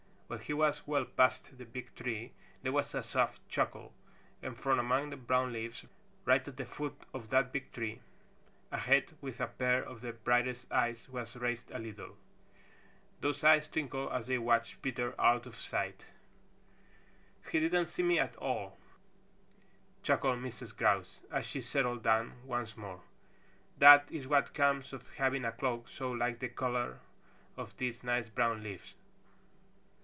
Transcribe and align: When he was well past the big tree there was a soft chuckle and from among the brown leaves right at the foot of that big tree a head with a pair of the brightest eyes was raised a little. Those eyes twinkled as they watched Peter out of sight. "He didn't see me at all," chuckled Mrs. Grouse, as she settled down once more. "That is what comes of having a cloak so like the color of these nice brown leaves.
When 0.31 0.39
he 0.39 0.53
was 0.53 0.87
well 0.87 1.03
past 1.03 1.57
the 1.57 1.65
big 1.65 1.93
tree 1.93 2.31
there 2.61 2.71
was 2.71 2.95
a 2.95 3.03
soft 3.03 3.45
chuckle 3.49 3.93
and 4.41 4.57
from 4.57 4.79
among 4.79 5.09
the 5.09 5.17
brown 5.17 5.51
leaves 5.51 5.83
right 6.23 6.47
at 6.47 6.55
the 6.55 6.63
foot 6.65 6.97
of 7.13 7.31
that 7.31 7.51
big 7.51 7.69
tree 7.73 7.99
a 8.71 8.77
head 8.77 9.17
with 9.19 9.41
a 9.41 9.47
pair 9.47 9.83
of 9.83 9.99
the 9.99 10.13
brightest 10.13 10.71
eyes 10.71 11.09
was 11.09 11.35
raised 11.35 11.69
a 11.71 11.79
little. 11.79 12.15
Those 13.19 13.43
eyes 13.43 13.67
twinkled 13.67 14.13
as 14.13 14.27
they 14.27 14.37
watched 14.37 14.81
Peter 14.81 15.19
out 15.19 15.45
of 15.45 15.57
sight. 15.59 16.05
"He 17.51 17.59
didn't 17.59 17.87
see 17.87 18.03
me 18.03 18.17
at 18.17 18.37
all," 18.37 18.77
chuckled 20.01 20.39
Mrs. 20.39 20.73
Grouse, 20.73 21.19
as 21.29 21.45
she 21.45 21.59
settled 21.59 22.03
down 22.03 22.41
once 22.45 22.77
more. 22.77 23.01
"That 23.79 24.09
is 24.09 24.27
what 24.29 24.53
comes 24.53 24.93
of 24.93 25.09
having 25.17 25.43
a 25.43 25.51
cloak 25.51 25.89
so 25.89 26.09
like 26.09 26.39
the 26.39 26.47
color 26.47 27.01
of 27.57 27.75
these 27.75 28.01
nice 28.01 28.29
brown 28.29 28.63
leaves. 28.63 28.93